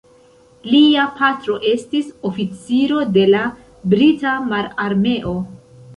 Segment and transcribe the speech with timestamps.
[0.75, 3.45] Lia patro estis oficiro de la
[3.93, 5.37] brita mararmeo.